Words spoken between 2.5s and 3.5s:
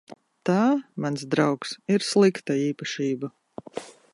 īpašība.